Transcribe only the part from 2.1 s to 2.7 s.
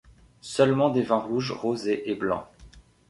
blanc.